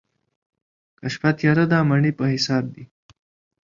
[0.99, 2.83] که شپه تياره ده، مڼې په حساب دي.